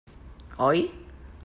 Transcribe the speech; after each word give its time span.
Oi? 0.69 0.79